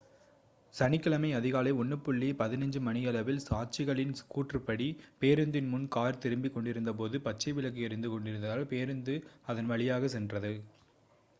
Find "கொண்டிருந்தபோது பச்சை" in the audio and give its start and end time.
6.55-7.53